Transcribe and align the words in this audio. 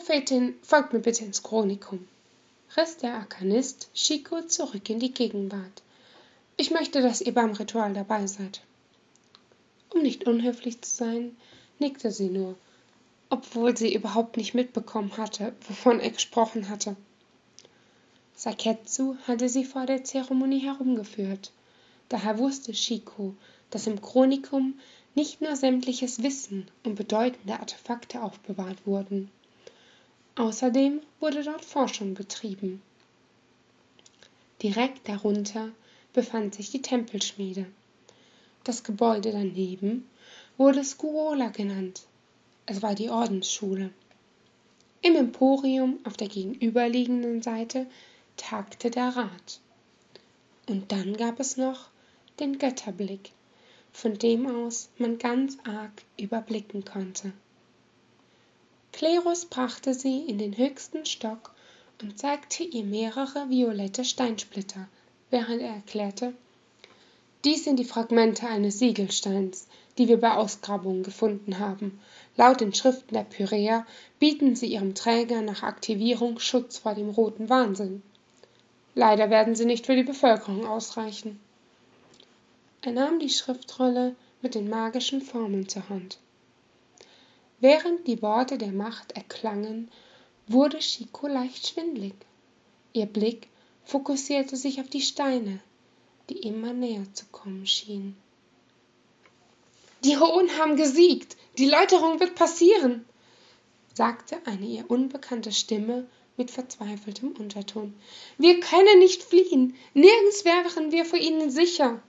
Prophetin, 0.00 0.54
folgt 0.62 0.94
mir 0.94 1.00
bitte 1.00 1.26
ins 1.26 1.42
Chronikum, 1.42 2.08
riss 2.74 2.96
der 2.96 3.16
Arkanist 3.16 3.90
Chico 3.92 4.40
zurück 4.40 4.88
in 4.88 4.98
die 4.98 5.12
Gegenwart. 5.12 5.82
Ich 6.56 6.70
möchte, 6.70 7.02
dass 7.02 7.20
ihr 7.20 7.34
beim 7.34 7.52
Ritual 7.52 7.92
dabei 7.92 8.26
seid. 8.26 8.62
Um 9.90 10.00
nicht 10.00 10.26
unhöflich 10.26 10.80
zu 10.80 10.90
sein, 10.90 11.36
nickte 11.78 12.10
sie 12.10 12.30
nur, 12.30 12.54
obwohl 13.28 13.76
sie 13.76 13.94
überhaupt 13.94 14.38
nicht 14.38 14.54
mitbekommen 14.54 15.18
hatte, 15.18 15.52
wovon 15.68 16.00
er 16.00 16.10
gesprochen 16.10 16.70
hatte. 16.70 16.96
Saketsu 18.34 19.16
hatte 19.26 19.50
sie 19.50 19.66
vor 19.66 19.84
der 19.84 20.02
Zeremonie 20.02 20.60
herumgeführt. 20.60 21.52
Daher 22.08 22.38
wusste 22.38 22.72
Shiko, 22.72 23.34
dass 23.68 23.86
im 23.86 24.00
Chronikum 24.00 24.80
nicht 25.14 25.42
nur 25.42 25.56
sämtliches 25.56 26.22
Wissen 26.22 26.68
und 26.84 26.94
bedeutende 26.94 27.60
Artefakte 27.60 28.22
aufbewahrt 28.22 28.86
wurden. 28.86 29.30
Außerdem 30.40 31.02
wurde 31.20 31.44
dort 31.44 31.66
Forschung 31.66 32.14
betrieben. 32.14 32.80
Direkt 34.62 35.06
darunter 35.06 35.68
befand 36.14 36.54
sich 36.54 36.70
die 36.70 36.80
Tempelschmiede. 36.80 37.66
Das 38.64 38.82
Gebäude 38.82 39.32
daneben 39.32 40.08
wurde 40.56 40.82
Skurola 40.82 41.48
genannt. 41.48 42.06
Es 42.64 42.80
war 42.80 42.94
die 42.94 43.10
Ordensschule. 43.10 43.90
Im 45.02 45.14
Emporium 45.14 45.98
auf 46.04 46.16
der 46.16 46.28
gegenüberliegenden 46.28 47.42
Seite 47.42 47.86
tagte 48.38 48.90
der 48.90 49.14
Rat. 49.14 49.60
Und 50.66 50.90
dann 50.90 51.18
gab 51.18 51.38
es 51.38 51.58
noch 51.58 51.90
den 52.38 52.58
Götterblick, 52.58 53.32
von 53.92 54.14
dem 54.14 54.46
aus 54.46 54.88
man 54.96 55.18
ganz 55.18 55.58
arg 55.64 56.02
überblicken 56.16 56.86
konnte. 56.86 57.34
Klerus 59.00 59.46
brachte 59.46 59.94
sie 59.94 60.18
in 60.26 60.36
den 60.36 60.58
höchsten 60.58 61.06
Stock 61.06 61.54
und 62.02 62.18
zeigte 62.18 62.64
ihr 62.64 62.84
mehrere 62.84 63.48
violette 63.48 64.04
Steinsplitter, 64.04 64.88
während 65.30 65.62
er 65.62 65.76
erklärte, 65.76 66.34
dies 67.42 67.64
sind 67.64 67.78
die 67.78 67.86
Fragmente 67.86 68.46
eines 68.46 68.78
Siegelsteins, 68.78 69.68
die 69.96 70.08
wir 70.08 70.20
bei 70.20 70.34
Ausgrabungen 70.34 71.02
gefunden 71.02 71.58
haben. 71.58 71.98
Laut 72.36 72.60
den 72.60 72.74
Schriften 72.74 73.14
der 73.14 73.22
Pyräer 73.24 73.86
bieten 74.18 74.54
sie 74.54 74.66
ihrem 74.66 74.94
Träger 74.94 75.40
nach 75.40 75.62
Aktivierung 75.62 76.38
Schutz 76.38 76.76
vor 76.76 76.94
dem 76.94 77.08
roten 77.08 77.48
Wahnsinn. 77.48 78.02
Leider 78.94 79.30
werden 79.30 79.54
sie 79.54 79.64
nicht 79.64 79.86
für 79.86 79.96
die 79.96 80.02
Bevölkerung 80.02 80.66
ausreichen. 80.66 81.40
Er 82.82 82.92
nahm 82.92 83.18
die 83.18 83.30
Schriftrolle 83.30 84.14
mit 84.42 84.54
den 84.54 84.68
magischen 84.68 85.22
Formeln 85.22 85.70
zur 85.70 85.88
Hand. 85.88 86.18
Während 87.60 88.06
die 88.06 88.22
Worte 88.22 88.56
der 88.56 88.72
Macht 88.72 89.12
erklangen, 89.12 89.90
wurde 90.46 90.78
Chico 90.78 91.26
leicht 91.26 91.66
schwindlig. 91.66 92.14
Ihr 92.92 93.06
Blick 93.06 93.48
fokussierte 93.84 94.56
sich 94.56 94.80
auf 94.80 94.88
die 94.88 95.02
Steine, 95.02 95.60
die 96.28 96.38
immer 96.38 96.72
näher 96.72 97.04
zu 97.12 97.26
kommen 97.26 97.66
schien. 97.66 98.16
Die 100.04 100.16
Hohen 100.16 100.48
haben 100.58 100.76
gesiegt, 100.76 101.36
die 101.58 101.68
Läuterung 101.68 102.18
wird 102.20 102.34
passieren, 102.34 103.04
sagte 103.92 104.38
eine 104.46 104.64
ihr 104.64 104.90
unbekannte 104.90 105.52
Stimme 105.52 106.06
mit 106.38 106.50
verzweifeltem 106.50 107.32
Unterton. 107.32 107.92
Wir 108.38 108.60
können 108.60 108.98
nicht 109.00 109.22
fliehen, 109.22 109.76
nirgends 109.92 110.46
wären 110.46 110.90
wir 110.90 111.04
vor 111.04 111.18
ihnen 111.18 111.50
sicher. 111.50 112.02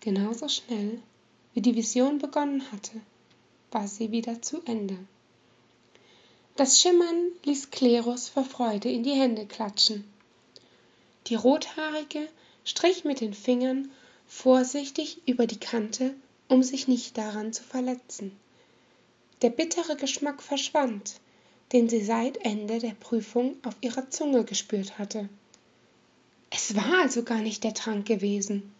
Genauso 0.00 0.48
schnell, 0.48 1.02
wie 1.52 1.60
die 1.60 1.74
Vision 1.74 2.18
begonnen 2.18 2.72
hatte, 2.72 3.02
war 3.70 3.88
sie 3.88 4.10
wieder 4.10 4.42
zu 4.42 4.62
Ende. 4.64 4.96
Das 6.56 6.80
Schimmern 6.80 7.32
ließ 7.44 7.70
Klerus 7.70 8.28
vor 8.28 8.44
Freude 8.44 8.90
in 8.90 9.02
die 9.02 9.12
Hände 9.12 9.46
klatschen. 9.46 10.04
Die 11.26 11.34
Rothaarige 11.34 12.28
strich 12.64 13.04
mit 13.04 13.20
den 13.20 13.34
Fingern 13.34 13.90
vorsichtig 14.26 15.20
über 15.26 15.46
die 15.46 15.60
Kante, 15.60 16.14
um 16.48 16.62
sich 16.62 16.88
nicht 16.88 17.18
daran 17.18 17.52
zu 17.52 17.62
verletzen. 17.62 18.32
Der 19.42 19.50
bittere 19.50 19.96
Geschmack 19.96 20.42
verschwand, 20.42 21.20
den 21.72 21.88
sie 21.88 22.02
seit 22.02 22.38
Ende 22.38 22.78
der 22.78 22.94
Prüfung 22.94 23.56
auf 23.64 23.74
ihrer 23.80 24.08
Zunge 24.10 24.44
gespürt 24.44 24.98
hatte. 24.98 25.28
Es 26.50 26.74
war 26.74 27.02
also 27.02 27.22
gar 27.22 27.40
nicht 27.40 27.64
der 27.64 27.74
Trank 27.74 28.06
gewesen. 28.06 28.72